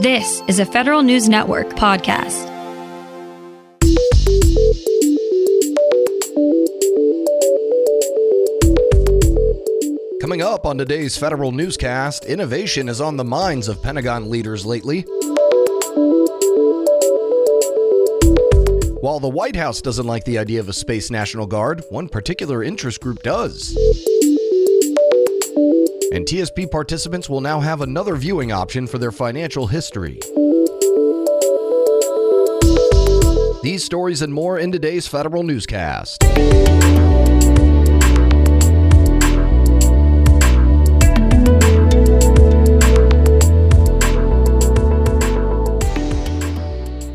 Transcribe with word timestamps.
This 0.00 0.42
is 0.48 0.58
a 0.58 0.64
Federal 0.64 1.02
News 1.02 1.28
Network 1.28 1.68
podcast. 1.74 2.48
Coming 10.22 10.40
up 10.40 10.64
on 10.64 10.78
today's 10.78 11.18
Federal 11.18 11.52
Newscast, 11.52 12.24
innovation 12.24 12.88
is 12.88 13.02
on 13.02 13.18
the 13.18 13.24
minds 13.24 13.68
of 13.68 13.82
Pentagon 13.82 14.30
leaders 14.30 14.64
lately. 14.64 15.02
While 19.02 19.20
the 19.20 19.28
White 19.30 19.56
House 19.56 19.82
doesn't 19.82 20.06
like 20.06 20.24
the 20.24 20.38
idea 20.38 20.60
of 20.60 20.70
a 20.70 20.72
Space 20.72 21.10
National 21.10 21.46
Guard, 21.46 21.84
one 21.90 22.08
particular 22.08 22.62
interest 22.62 23.02
group 23.02 23.22
does. 23.22 23.76
And 26.12 26.26
TSP 26.26 26.68
participants 26.68 27.28
will 27.28 27.40
now 27.40 27.60
have 27.60 27.82
another 27.82 28.16
viewing 28.16 28.50
option 28.50 28.88
for 28.88 28.98
their 28.98 29.12
financial 29.12 29.68
history. 29.68 30.18
These 33.62 33.84
stories 33.84 34.22
and 34.22 34.32
more 34.34 34.58
in 34.58 34.72
today's 34.72 35.06
Federal 35.06 35.44
Newscast. 35.44 36.24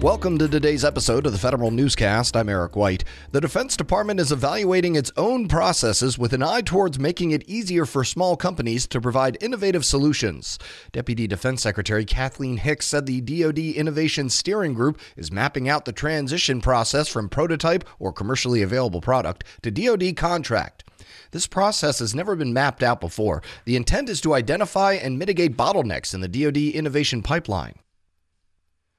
Welcome 0.02 0.38
to 0.40 0.48
today's 0.50 0.84
episode 0.84 1.26
of 1.26 1.32
the 1.32 1.40
Federal 1.40 1.72
Newscast. 1.72 2.36
I'm 2.36 2.50
Eric 2.50 2.76
White. 2.76 3.06
The 3.32 3.40
Defense 3.42 3.78
Department 3.78 4.20
is 4.20 4.32
evaluating 4.32 4.96
its 4.96 5.12
own 5.16 5.48
processes 5.48 6.20
with 6.20 6.34
an 6.34 6.44
eye 6.44 6.62
towards 6.62 7.00
making 7.00 7.32
it 7.32 7.48
easier 7.48 7.86
for 7.86 8.04
small 8.04 8.36
companies 8.36 8.86
to 8.88 9.00
provide 9.00 9.42
innovative 9.42 9.86
solutions. 9.86 10.60
Deputy 10.92 11.28
Defense 11.28 11.62
Secretary 11.64 12.04
Kathleen 12.04 12.58
Hicks 12.58 12.86
said 12.86 13.06
the 13.06 13.22
DoD 13.22 13.58
Innovation 13.58 14.30
Steering 14.30 14.74
Group 14.74 15.00
is 15.16 15.32
mapping 15.32 15.70
out 15.70 15.86
the 15.86 15.94
transition 15.94 16.62
process 16.62 17.08
from 17.08 17.30
prototype 17.30 17.84
or 17.98 18.12
commercially 18.12 18.62
available 18.62 19.02
product 19.02 19.46
to 19.64 19.72
DoD 19.72 20.16
contract. 20.18 20.84
This 21.32 21.48
process 21.48 22.00
has 22.00 22.14
never 22.14 22.36
been 22.36 22.54
mapped 22.54 22.84
out 22.84 23.00
before. 23.00 23.42
The 23.64 23.78
intent 23.78 24.10
is 24.10 24.22
to 24.22 24.34
identify 24.34 24.94
and 24.94 25.18
mitigate 25.18 25.58
bottlenecks 25.58 26.14
in 26.14 26.22
the 26.22 26.28
DoD 26.28 26.58
innovation 26.58 27.24
pipeline. 27.24 27.76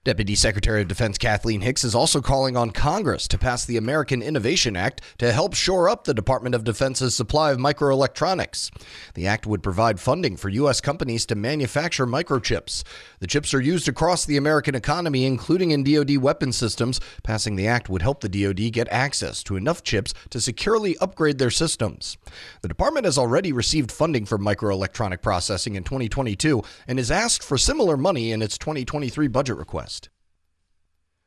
Deputy 0.07 0.37
Secretary 0.37 0.83
of 0.83 0.87
Defense 0.87 1.19
Kathleen 1.19 1.63
Hicks 1.63 1.83
is 1.83 1.93
also 1.93 2.21
calling 2.21 2.57
on 2.57 2.71
Congress 2.71 3.27
to 3.27 3.37
pass 3.37 3.65
the 3.65 3.77
American 3.77 4.23
Innovation 4.23 4.77
Act 4.77 5.01
to 5.19 5.33
help 5.33 5.53
shore 5.53 5.89
up 5.89 6.05
the 6.05 6.15
Department 6.15 6.55
of 6.55 6.63
Defense's 6.63 7.13
supply 7.13 7.51
of 7.51 7.59
microelectronics. 7.59 8.71
The 9.15 9.27
act 9.27 9.49
would 9.49 9.65
provide 9.65 9.99
funding 9.99 10.37
for 10.37 10.49
U.S. 10.49 10.81
companies 10.81 11.27
to 11.27 11.35
manufacture 11.35 12.07
microchips. 12.07 12.85
The 13.19 13.27
chips 13.27 13.53
are 13.53 13.61
used 13.61 13.89
across 13.89 14.25
the 14.25 14.37
American 14.37 14.77
economy, 14.77 15.27
including 15.27 15.73
in 15.73 15.83
DoD 15.83 16.19
weapon 16.19 16.53
systems. 16.53 17.01
Passing 17.25 17.57
the 17.57 17.67
act 17.67 17.89
would 17.89 18.03
help 18.03 18.21
the 18.21 18.29
DoD 18.29 18.71
get 18.73 18.87
access 18.93 19.43
to 19.43 19.57
enough 19.57 19.83
chips 19.83 20.15
to 20.31 20.41
securely 20.41 20.97
upgrade 20.99 21.39
their 21.39 21.51
systems. 21.51 22.17
The 22.63 22.69
department 22.69 23.07
has 23.07 23.19
already 23.19 23.53
received 23.53 23.91
funding 23.91 24.25
for 24.25 24.39
microelectronic 24.39 25.21
processing 25.21 25.75
in 25.75 25.83
2022 25.83 26.63
and 26.87 27.01
has 27.01 27.11
asked 27.11 27.43
for 27.43 27.59
similar 27.59 27.97
money 27.97 28.31
in 28.31 28.41
its 28.41 28.57
2023 28.57 29.27
budget 29.27 29.57
request. 29.57 29.96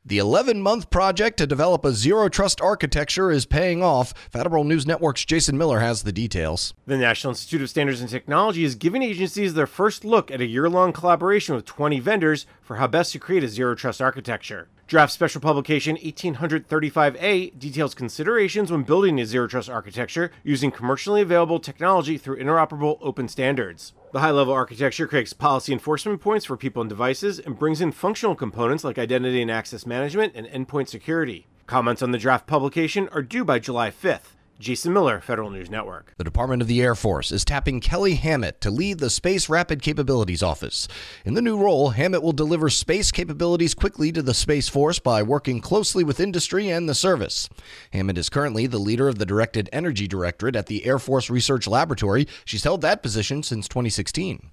The 0.02 0.16
11 0.16 0.62
month 0.62 0.88
project 0.88 1.36
to 1.36 1.46
develop 1.46 1.84
a 1.84 1.92
zero 1.92 2.30
trust 2.30 2.58
architecture 2.62 3.30
is 3.30 3.44
paying 3.44 3.82
off. 3.82 4.14
Federal 4.30 4.64
News 4.64 4.86
Network's 4.86 5.26
Jason 5.26 5.58
Miller 5.58 5.80
has 5.80 6.04
the 6.04 6.10
details. 6.12 6.72
The 6.86 6.96
National 6.96 7.32
Institute 7.32 7.60
of 7.60 7.68
Standards 7.68 8.00
and 8.00 8.08
Technology 8.08 8.64
is 8.64 8.76
giving 8.76 9.02
agencies 9.02 9.52
their 9.52 9.66
first 9.66 10.02
look 10.02 10.30
at 10.30 10.40
a 10.40 10.46
year 10.46 10.70
long 10.70 10.94
collaboration 10.94 11.54
with 11.54 11.66
20 11.66 12.00
vendors 12.00 12.46
for 12.62 12.76
how 12.76 12.86
best 12.86 13.12
to 13.12 13.18
create 13.18 13.44
a 13.44 13.48
zero 13.48 13.74
trust 13.74 14.00
architecture. 14.00 14.68
Draft 14.90 15.12
Special 15.12 15.40
Publication 15.40 15.96
1835A 15.98 17.56
details 17.56 17.94
considerations 17.94 18.72
when 18.72 18.82
building 18.82 19.20
a 19.20 19.24
zero 19.24 19.46
trust 19.46 19.70
architecture 19.70 20.32
using 20.42 20.72
commercially 20.72 21.22
available 21.22 21.60
technology 21.60 22.18
through 22.18 22.42
interoperable 22.42 22.98
open 23.00 23.28
standards. 23.28 23.92
The 24.12 24.18
high 24.18 24.32
level 24.32 24.52
architecture 24.52 25.06
creates 25.06 25.32
policy 25.32 25.72
enforcement 25.72 26.20
points 26.20 26.44
for 26.44 26.56
people 26.56 26.82
and 26.82 26.88
devices 26.88 27.38
and 27.38 27.56
brings 27.56 27.80
in 27.80 27.92
functional 27.92 28.34
components 28.34 28.82
like 28.82 28.98
identity 28.98 29.40
and 29.40 29.48
access 29.48 29.86
management 29.86 30.32
and 30.34 30.48
endpoint 30.48 30.88
security. 30.88 31.46
Comments 31.68 32.02
on 32.02 32.10
the 32.10 32.18
draft 32.18 32.48
publication 32.48 33.08
are 33.12 33.22
due 33.22 33.44
by 33.44 33.60
July 33.60 33.92
5th. 33.92 34.39
Jason 34.60 34.92
Miller, 34.92 35.22
Federal 35.22 35.48
News 35.48 35.70
Network. 35.70 36.12
The 36.18 36.24
Department 36.24 36.60
of 36.60 36.68
the 36.68 36.82
Air 36.82 36.94
Force 36.94 37.32
is 37.32 37.46
tapping 37.46 37.80
Kelly 37.80 38.16
Hammett 38.16 38.60
to 38.60 38.70
lead 38.70 38.98
the 38.98 39.08
Space 39.08 39.48
Rapid 39.48 39.80
Capabilities 39.80 40.42
Office. 40.42 40.86
In 41.24 41.32
the 41.32 41.40
new 41.40 41.56
role, 41.56 41.90
Hammett 41.90 42.22
will 42.22 42.32
deliver 42.32 42.68
space 42.68 43.10
capabilities 43.10 43.72
quickly 43.72 44.12
to 44.12 44.20
the 44.20 44.34
Space 44.34 44.68
Force 44.68 44.98
by 44.98 45.22
working 45.22 45.62
closely 45.62 46.04
with 46.04 46.20
industry 46.20 46.68
and 46.68 46.86
the 46.86 46.94
service. 46.94 47.48
Hammett 47.94 48.18
is 48.18 48.28
currently 48.28 48.66
the 48.66 48.76
leader 48.76 49.08
of 49.08 49.16
the 49.16 49.24
Directed 49.24 49.70
Energy 49.72 50.06
Directorate 50.06 50.56
at 50.56 50.66
the 50.66 50.84
Air 50.84 50.98
Force 50.98 51.30
Research 51.30 51.66
Laboratory. 51.66 52.28
She's 52.44 52.64
held 52.64 52.82
that 52.82 53.02
position 53.02 53.42
since 53.42 53.66
2016. 53.66 54.50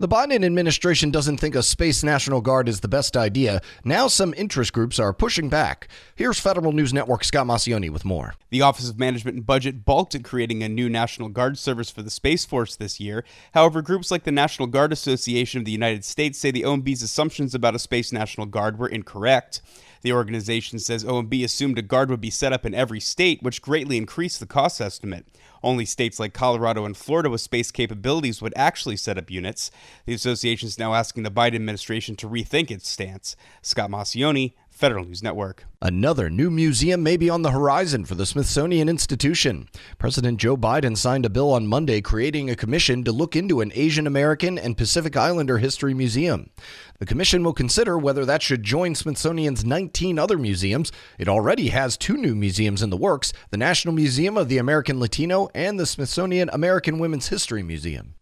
The 0.00 0.08
Biden 0.08 0.44
administration 0.44 1.12
doesn't 1.12 1.36
think 1.38 1.54
a 1.54 1.62
Space 1.62 2.02
National 2.02 2.40
Guard 2.40 2.68
is 2.68 2.80
the 2.80 2.88
best 2.88 3.16
idea. 3.16 3.60
Now, 3.84 4.08
some 4.08 4.34
interest 4.36 4.72
groups 4.72 4.98
are 4.98 5.12
pushing 5.12 5.48
back. 5.48 5.86
Here's 6.16 6.40
Federal 6.40 6.72
News 6.72 6.92
Network 6.92 7.22
Scott 7.22 7.46
Maucione 7.46 7.90
with 7.90 8.04
more. 8.04 8.34
The 8.50 8.60
Office 8.60 8.90
of 8.90 8.98
Management 8.98 9.36
and 9.36 9.46
Budget 9.46 9.84
balked 9.84 10.16
at 10.16 10.24
creating 10.24 10.64
a 10.64 10.68
new 10.68 10.88
National 10.88 11.28
Guard 11.28 11.58
service 11.58 11.90
for 11.90 12.02
the 12.02 12.10
Space 12.10 12.44
Force 12.44 12.74
this 12.74 12.98
year. 12.98 13.24
However, 13.52 13.82
groups 13.82 14.10
like 14.10 14.24
the 14.24 14.32
National 14.32 14.66
Guard 14.66 14.92
Association 14.92 15.60
of 15.60 15.64
the 15.64 15.70
United 15.70 16.04
States 16.04 16.40
say 16.40 16.50
the 16.50 16.62
OMB's 16.62 17.00
assumptions 17.00 17.54
about 17.54 17.76
a 17.76 17.78
Space 17.78 18.12
National 18.12 18.48
Guard 18.48 18.80
were 18.80 18.88
incorrect. 18.88 19.62
The 20.04 20.12
organization 20.12 20.78
says 20.78 21.02
OMB 21.02 21.42
assumed 21.42 21.78
a 21.78 21.82
guard 21.82 22.10
would 22.10 22.20
be 22.20 22.28
set 22.28 22.52
up 22.52 22.66
in 22.66 22.74
every 22.74 23.00
state, 23.00 23.42
which 23.42 23.62
greatly 23.62 23.96
increased 23.96 24.38
the 24.38 24.44
cost 24.44 24.78
estimate. 24.78 25.24
Only 25.62 25.86
states 25.86 26.20
like 26.20 26.34
Colorado 26.34 26.84
and 26.84 26.94
Florida 26.94 27.30
with 27.30 27.40
space 27.40 27.70
capabilities 27.70 28.42
would 28.42 28.52
actually 28.54 28.98
set 28.98 29.16
up 29.16 29.30
units. 29.30 29.70
The 30.04 30.12
association 30.12 30.66
is 30.66 30.78
now 30.78 30.92
asking 30.92 31.22
the 31.22 31.30
Biden 31.30 31.54
administration 31.54 32.16
to 32.16 32.28
rethink 32.28 32.70
its 32.70 32.86
stance. 32.86 33.34
Scott 33.62 33.88
Maucione, 33.88 34.52
Federal 34.74 35.04
News 35.04 35.22
Network. 35.22 35.66
Another 35.80 36.28
new 36.28 36.50
museum 36.50 37.00
may 37.00 37.16
be 37.16 37.30
on 37.30 37.42
the 37.42 37.52
horizon 37.52 38.04
for 38.04 38.16
the 38.16 38.26
Smithsonian 38.26 38.88
Institution. 38.88 39.68
President 39.98 40.40
Joe 40.40 40.56
Biden 40.56 40.96
signed 40.96 41.24
a 41.24 41.30
bill 41.30 41.52
on 41.52 41.68
Monday 41.68 42.00
creating 42.00 42.50
a 42.50 42.56
commission 42.56 43.04
to 43.04 43.12
look 43.12 43.36
into 43.36 43.60
an 43.60 43.70
Asian 43.76 44.04
American 44.04 44.58
and 44.58 44.76
Pacific 44.76 45.16
Islander 45.16 45.58
history 45.58 45.94
museum. 45.94 46.50
The 46.98 47.06
commission 47.06 47.44
will 47.44 47.52
consider 47.52 47.96
whether 47.96 48.24
that 48.24 48.42
should 48.42 48.64
join 48.64 48.96
Smithsonian's 48.96 49.64
19 49.64 50.18
other 50.18 50.36
museums. 50.36 50.90
It 51.20 51.28
already 51.28 51.68
has 51.68 51.96
two 51.96 52.16
new 52.16 52.34
museums 52.34 52.82
in 52.82 52.90
the 52.90 52.96
works 52.96 53.32
the 53.50 53.56
National 53.56 53.94
Museum 53.94 54.36
of 54.36 54.48
the 54.48 54.58
American 54.58 54.98
Latino 54.98 55.48
and 55.54 55.78
the 55.78 55.86
Smithsonian 55.86 56.50
American 56.52 56.98
Women's 56.98 57.28
History 57.28 57.62
Museum. 57.62 58.13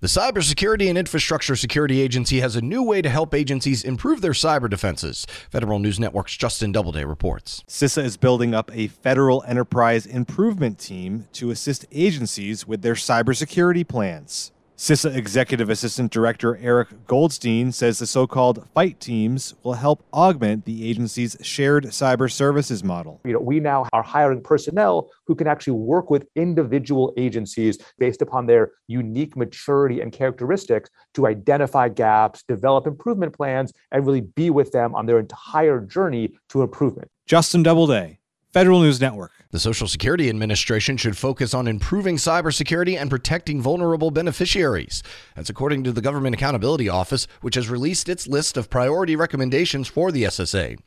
The 0.00 0.08
Cybersecurity 0.08 0.90
and 0.90 0.98
Infrastructure 0.98 1.56
Security 1.56 2.02
Agency 2.02 2.40
has 2.40 2.54
a 2.54 2.60
new 2.60 2.82
way 2.82 3.00
to 3.00 3.08
help 3.08 3.32
agencies 3.32 3.82
improve 3.82 4.20
their 4.20 4.32
cyber 4.32 4.68
defenses. 4.68 5.26
Federal 5.50 5.78
News 5.78 5.98
Network's 5.98 6.36
Justin 6.36 6.70
Doubleday 6.70 7.06
reports. 7.06 7.64
CISA 7.66 8.04
is 8.04 8.18
building 8.18 8.54
up 8.54 8.70
a 8.74 8.88
federal 8.88 9.42
enterprise 9.48 10.04
improvement 10.04 10.78
team 10.78 11.28
to 11.32 11.50
assist 11.50 11.86
agencies 11.92 12.66
with 12.66 12.82
their 12.82 12.92
cybersecurity 12.92 13.88
plans. 13.88 14.52
CISA 14.78 15.16
Executive 15.16 15.70
Assistant 15.70 16.12
Director 16.12 16.58
Eric 16.58 17.06
Goldstein 17.06 17.72
says 17.72 17.98
the 17.98 18.06
so 18.06 18.26
called 18.26 18.68
FEIT 18.74 18.98
teams 18.98 19.54
will 19.62 19.72
help 19.72 20.04
augment 20.12 20.66
the 20.66 20.86
agency's 20.90 21.34
shared 21.40 21.86
cyber 21.86 22.30
services 22.30 22.84
model. 22.84 23.22
You 23.24 23.32
know, 23.32 23.38
we 23.38 23.58
now 23.58 23.86
are 23.94 24.02
hiring 24.02 24.42
personnel 24.42 25.08
who 25.26 25.34
can 25.34 25.46
actually 25.46 25.78
work 25.78 26.10
with 26.10 26.28
individual 26.36 27.14
agencies 27.16 27.78
based 27.98 28.20
upon 28.20 28.44
their 28.44 28.72
unique 28.86 29.34
maturity 29.34 30.02
and 30.02 30.12
characteristics 30.12 30.90
to 31.14 31.26
identify 31.26 31.88
gaps, 31.88 32.44
develop 32.46 32.86
improvement 32.86 33.34
plans, 33.34 33.72
and 33.92 34.06
really 34.06 34.20
be 34.20 34.50
with 34.50 34.72
them 34.72 34.94
on 34.94 35.06
their 35.06 35.18
entire 35.18 35.80
journey 35.80 36.36
to 36.50 36.60
improvement. 36.60 37.10
Justin 37.24 37.62
Doubleday, 37.62 38.18
Federal 38.52 38.80
News 38.80 39.00
Network. 39.00 39.32
The 39.56 39.60
Social 39.60 39.88
Security 39.88 40.28
Administration 40.28 40.98
should 40.98 41.16
focus 41.16 41.54
on 41.54 41.66
improving 41.66 42.18
cybersecurity 42.18 43.00
and 43.00 43.08
protecting 43.08 43.62
vulnerable 43.62 44.10
beneficiaries. 44.10 45.02
That's 45.34 45.48
according 45.48 45.82
to 45.84 45.92
the 45.92 46.02
Government 46.02 46.34
Accountability 46.34 46.90
Office, 46.90 47.26
which 47.40 47.54
has 47.54 47.70
released 47.70 48.10
its 48.10 48.26
list 48.26 48.58
of 48.58 48.68
priority 48.68 49.16
recommendations 49.16 49.88
for 49.88 50.12
the 50.12 50.24
SSA. 50.24 50.78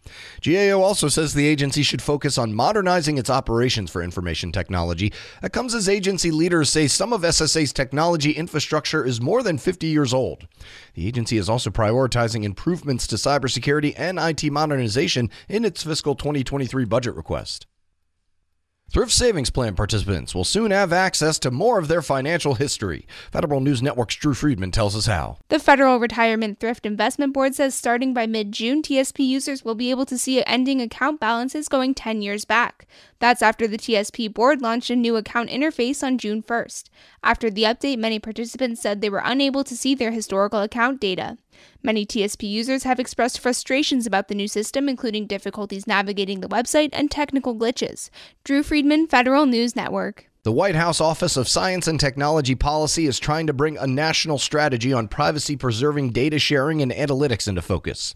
GAO 0.46 0.84
also 0.84 1.08
says 1.08 1.34
the 1.34 1.48
agency 1.48 1.82
should 1.82 2.00
focus 2.00 2.38
on 2.38 2.54
modernizing 2.54 3.18
its 3.18 3.28
operations 3.28 3.90
for 3.90 4.04
information 4.04 4.52
technology. 4.52 5.12
That 5.42 5.52
comes 5.52 5.74
as 5.74 5.90
agency 5.90 6.30
leaders 6.30 6.70
say 6.70 6.86
some 6.86 7.12
of 7.12 7.22
SSA's 7.22 7.74
technology 7.74 8.34
infrastructure 8.34 9.04
is 9.04 9.20
more 9.20 9.42
than 9.42 9.58
50 9.58 9.88
years 9.88 10.14
old. 10.14 10.48
The 10.94 11.08
agency 11.08 11.40
is 11.40 11.50
also 11.50 11.72
prioritizing 11.72 12.44
improvements 12.44 13.08
to 13.08 13.16
cybersecurity 13.16 13.96
and 13.98 14.20
IT 14.20 14.52
modernization 14.52 15.32
in 15.48 15.66
its 15.66 15.82
fiscal 15.82 16.14
2023 16.14 16.86
budget 16.86 17.16
request. 17.16 17.66
Thrift 18.92 19.12
Savings 19.12 19.52
Plan 19.52 19.76
participants 19.76 20.34
will 20.34 20.44
soon 20.44 20.72
have 20.72 20.92
access 20.92 21.38
to 21.40 21.52
more 21.52 21.78
of 21.78 21.88
their 21.88 22.02
financial 22.02 22.56
history. 22.56 23.06
Federal 23.32 23.60
News 23.60 23.84
Network's 23.84 24.16
Drew 24.16 24.34
Friedman 24.34 24.72
tells 24.72 24.96
us 24.96 25.06
how. 25.06 25.38
The 25.50 25.60
Federal 25.60 26.00
Retirement 26.00 26.60
Thrift 26.60 26.88
Investment 26.88 27.32
Board 27.32 27.54
says 27.54 27.76
starting 27.76 28.16
by 28.16 28.26
mid 28.26 28.52
June, 28.52 28.82
TSP 28.82 29.28
users 29.28 29.64
will 29.64 29.76
be 29.76 29.92
able 29.92 30.08
to 30.08 30.18
see 30.18 30.44
ending 30.44 30.82
account 30.82 31.20
balances 31.20 31.70
going 31.70 31.94
10 31.94 32.24
years 32.24 32.46
back. 32.46 32.88
That's 33.20 33.44
after 33.44 33.68
the 33.68 33.78
TSP 33.78 34.34
board 34.34 34.60
launched 34.60 34.90
a 34.90 34.96
new 34.96 35.18
account 35.18 35.52
interface 35.52 36.02
on 36.02 36.18
June 36.18 36.42
1st. 36.42 36.86
After 37.24 37.52
the 37.52 37.66
update, 37.66 38.00
many 38.00 38.18
participants 38.18 38.82
said 38.82 39.02
they 39.02 39.10
were 39.12 39.22
unable 39.24 39.64
to 39.66 39.78
see 39.78 39.94
their 39.94 40.12
historical 40.12 40.62
account 40.62 41.00
data. 41.00 41.38
Many 41.84 42.06
TSP 42.06 42.50
users 42.50 42.84
have 42.84 43.00
expressed 43.00 43.40
frustrations 43.40 44.06
about 44.06 44.28
the 44.28 44.36
new 44.36 44.48
system, 44.48 44.90
including 44.90 45.28
difficulties 45.28 45.88
navigating 45.88 46.40
the 46.40 46.50
website 46.50 46.90
and 46.94 47.10
technical 47.10 47.56
glitches. 47.56 48.10
Drew 48.44 48.64
Friedman, 48.64 49.08
Federal 49.08 49.46
News 49.46 49.76
Network. 49.76 50.30
The 50.44 50.54
White 50.54 50.76
House 50.76 51.02
Office 51.02 51.36
of 51.36 51.50
Science 51.50 51.86
and 51.86 52.00
Technology 52.00 52.56
Policy 52.56 53.08
is 53.08 53.20
trying 53.20 53.48
to 53.48 53.54
bring 53.54 53.78
a 53.78 53.86
national 53.86 54.38
strategy 54.38 54.94
on 54.94 55.10
privacy 55.10 55.58
preserving 55.58 56.12
data 56.12 56.40
sharing 56.40 56.82
and 56.82 56.94
analytics 56.94 57.50
into 57.50 57.62
focus. 57.62 58.14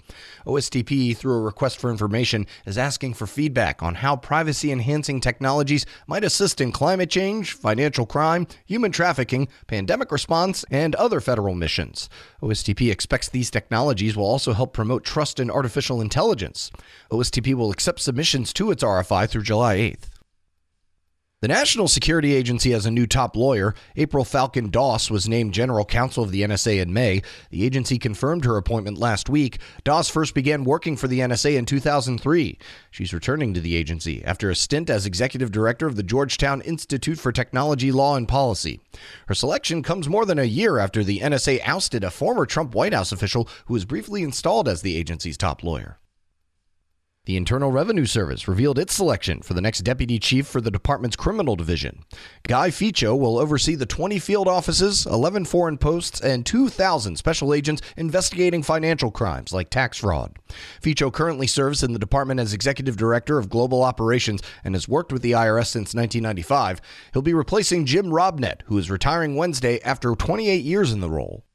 OSTP, 0.48 1.18
through 1.18 1.34
a 1.34 1.42
request 1.42 1.78
for 1.78 1.92
information, 1.92 2.48
is 2.66 2.78
asking 2.78 3.16
for 3.16 3.28
feedback 3.28 3.84
on 3.84 3.96
how 3.96 4.16
privacy 4.16 4.72
enhancing 4.72 5.20
technologies 5.20 5.86
might 6.08 6.24
assist 6.24 6.62
in 6.62 6.72
climate 6.72 7.10
change, 7.10 7.52
financial 7.52 8.06
crime, 8.06 8.48
human 8.66 8.94
trafficking, 8.94 9.50
pandemic 9.68 10.10
response, 10.10 10.64
and 10.72 10.96
other 10.96 11.20
federal 11.20 11.56
missions. 11.56 12.08
OSTP 12.42 12.90
expects 12.90 13.28
these 13.28 13.52
technologies 13.52 14.16
will 14.16 14.24
also 14.24 14.54
help 14.54 14.72
promote 14.72 15.04
trust 15.04 15.42
in 15.42 15.52
artificial 15.52 16.00
intelligence. 16.00 16.72
OSTP 17.12 17.54
will 17.54 17.70
accept 17.70 18.00
submissions 18.00 18.54
to 18.54 18.72
its 18.72 18.82
RFI 18.82 19.30
through 19.30 19.44
July 19.44 19.76
8th. 19.76 20.13
The 21.44 21.50
National 21.50 21.90
Security 21.90 22.34
Agency 22.34 22.72
has 22.72 22.86
a 22.86 22.90
new 22.90 23.06
top 23.06 23.36
lawyer. 23.36 23.76
April 23.98 24.24
Falcon 24.24 24.70
Doss 24.70 25.12
was 25.12 25.28
named 25.28 25.54
general 25.54 25.84
counsel 25.84 26.24
of 26.24 26.32
the 26.32 26.42
NSA 26.42 26.82
in 26.82 26.94
May. 26.94 27.22
The 27.50 27.66
agency 27.66 28.00
confirmed 28.00 28.46
her 28.46 28.56
appointment 28.56 28.98
last 28.98 29.28
week. 29.28 29.60
Doss 29.84 30.08
first 30.08 30.36
began 30.36 30.64
working 30.64 30.96
for 30.96 31.10
the 31.10 31.20
NSA 31.20 31.58
in 31.58 31.66
2003. 31.66 32.58
She's 32.92 33.14
returning 33.14 33.54
to 33.54 33.60
the 33.60 33.76
agency 33.76 34.24
after 34.24 34.50
a 34.50 34.56
stint 34.56 34.90
as 34.90 35.06
executive 35.06 35.52
director 35.52 35.86
of 35.86 35.98
the 35.98 36.02
Georgetown 36.02 36.62
Institute 36.62 37.20
for 37.20 37.34
Technology 37.34 37.92
Law 37.92 38.16
and 38.16 38.26
Policy. 38.26 38.80
Her 39.28 39.36
selection 39.36 39.84
comes 39.84 40.08
more 40.08 40.26
than 40.26 40.40
a 40.40 40.46
year 40.46 40.78
after 40.78 41.04
the 41.04 41.20
NSA 41.20 41.60
ousted 41.66 42.06
a 42.06 42.10
former 42.10 42.46
Trump 42.46 42.74
White 42.74 42.94
House 42.94 43.12
official 43.12 43.50
who 43.66 43.74
was 43.74 43.84
briefly 43.84 44.24
installed 44.24 44.70
as 44.70 44.82
the 44.82 44.96
agency's 44.96 45.36
top 45.36 45.62
lawyer. 45.62 46.00
The 47.26 47.38
Internal 47.38 47.72
Revenue 47.72 48.06
Service 48.06 48.50
revealed 48.50 48.78
its 48.78 48.94
selection 48.94 49.42
for 49.42 49.54
the 49.54 49.62
next 49.62 49.84
deputy 49.84 50.20
chief 50.20 50.46
for 50.46 50.60
the 50.60 50.70
department's 50.70 51.16
criminal 51.16 51.56
division. 51.56 52.04
Guy 52.50 52.70
Ficco 52.70 53.18
will 53.18 53.38
oversee 53.38 53.76
the 53.76 53.86
20 53.86 54.20
field 54.20 54.50
offices, 54.50 55.06
11 55.06 55.46
foreign 55.46 55.78
posts, 55.78 56.20
and 56.20 56.46
2,000 56.46 57.16
special 57.16 57.54
agents 57.54 57.82
investigating 57.96 58.62
financial 58.62 59.10
crimes 59.10 59.54
like 59.54 59.70
tax 59.70 60.00
fraud. 60.00 60.38
Ficco 60.82 61.14
currently 61.14 61.48
serves 61.48 61.82
in 61.82 61.94
the 61.94 61.98
department 61.98 62.42
as 62.42 62.54
executive 62.54 62.98
director 62.98 63.38
of 63.38 63.50
global 63.50 63.84
operations 63.84 64.42
and 64.66 64.76
has 64.76 64.90
worked 64.90 65.14
with 65.14 65.22
the 65.22 65.32
IRS 65.32 65.68
since 65.68 65.96
1995. 65.96 66.82
He'll 67.14 67.22
be 67.22 67.34
replacing 67.34 67.86
Jim 67.86 68.08
Robnett, 68.08 68.64
who 68.66 68.78
is 68.78 68.92
retiring 68.92 69.38
Wednesday 69.38 69.80
after 69.84 70.14
28 70.14 70.62
years 70.62 70.92
in 70.92 71.00
the 71.00 71.10
role. 71.10 71.46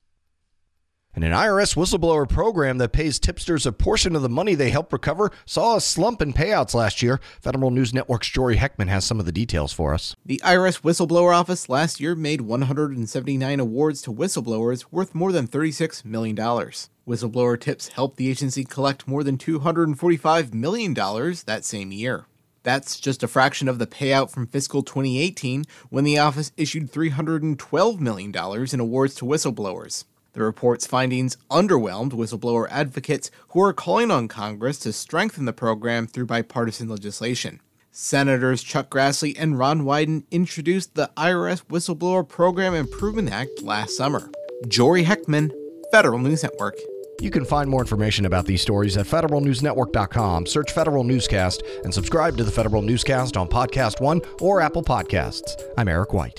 And 1.18 1.24
an 1.24 1.32
IRS 1.32 1.74
whistleblower 1.74 2.28
program 2.28 2.78
that 2.78 2.92
pays 2.92 3.18
tipsters 3.18 3.66
a 3.66 3.72
portion 3.72 4.14
of 4.14 4.22
the 4.22 4.28
money 4.28 4.54
they 4.54 4.70
help 4.70 4.92
recover 4.92 5.32
saw 5.44 5.74
a 5.74 5.80
slump 5.80 6.22
in 6.22 6.32
payouts 6.32 6.74
last 6.74 7.02
year. 7.02 7.18
Federal 7.40 7.72
News 7.72 7.92
Network's 7.92 8.28
Jory 8.28 8.56
Heckman 8.56 8.86
has 8.86 9.04
some 9.04 9.18
of 9.18 9.26
the 9.26 9.32
details 9.32 9.72
for 9.72 9.92
us. 9.92 10.14
The 10.24 10.40
IRS 10.44 10.82
Whistleblower 10.82 11.34
Office 11.34 11.68
last 11.68 11.98
year 11.98 12.14
made 12.14 12.42
179 12.42 13.58
awards 13.58 14.00
to 14.02 14.12
whistleblowers 14.12 14.84
worth 14.92 15.12
more 15.12 15.32
than 15.32 15.48
$36 15.48 16.04
million. 16.04 16.36
Whistleblower 16.36 17.58
tips 17.58 17.88
helped 17.88 18.16
the 18.16 18.30
agency 18.30 18.62
collect 18.62 19.08
more 19.08 19.24
than 19.24 19.38
$245 19.38 20.54
million 20.54 20.94
that 20.94 21.64
same 21.64 21.90
year. 21.90 22.26
That's 22.62 23.00
just 23.00 23.24
a 23.24 23.26
fraction 23.26 23.66
of 23.66 23.80
the 23.80 23.88
payout 23.88 24.30
from 24.30 24.46
fiscal 24.46 24.84
2018 24.84 25.64
when 25.90 26.04
the 26.04 26.18
office 26.18 26.52
issued 26.56 26.92
$312 26.92 27.98
million 27.98 28.32
in 28.72 28.78
awards 28.78 29.16
to 29.16 29.24
whistleblowers. 29.24 30.04
The 30.38 30.44
report's 30.44 30.86
findings 30.86 31.36
underwhelmed 31.50 32.12
whistleblower 32.12 32.68
advocates 32.70 33.32
who 33.48 33.60
are 33.60 33.72
calling 33.72 34.12
on 34.12 34.28
Congress 34.28 34.78
to 34.78 34.92
strengthen 34.92 35.46
the 35.46 35.52
program 35.52 36.06
through 36.06 36.26
bipartisan 36.26 36.88
legislation. 36.88 37.60
Senators 37.90 38.62
Chuck 38.62 38.88
Grassley 38.88 39.34
and 39.36 39.58
Ron 39.58 39.82
Wyden 39.82 40.22
introduced 40.30 40.94
the 40.94 41.10
IRS 41.16 41.64
Whistleblower 41.64 42.28
Program 42.28 42.72
Improvement 42.72 43.32
Act 43.32 43.62
last 43.62 43.96
summer. 43.96 44.30
Jory 44.68 45.02
Heckman, 45.02 45.50
Federal 45.90 46.20
News 46.20 46.44
Network. 46.44 46.76
You 47.20 47.32
can 47.32 47.44
find 47.44 47.68
more 47.68 47.80
information 47.80 48.24
about 48.24 48.46
these 48.46 48.62
stories 48.62 48.96
at 48.96 49.06
federalnewsnetwork.com. 49.06 50.46
Search 50.46 50.70
Federal 50.70 51.02
Newscast 51.02 51.64
and 51.82 51.92
subscribe 51.92 52.36
to 52.36 52.44
the 52.44 52.52
Federal 52.52 52.82
Newscast 52.82 53.36
on 53.36 53.48
Podcast 53.48 54.00
One 54.00 54.20
or 54.40 54.60
Apple 54.60 54.84
Podcasts. 54.84 55.60
I'm 55.76 55.88
Eric 55.88 56.12
White. 56.12 56.38